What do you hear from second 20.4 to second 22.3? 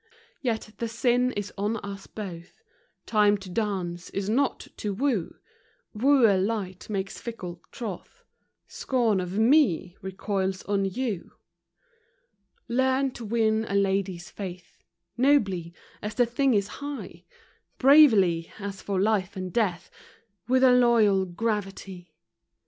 With a loyal gravity.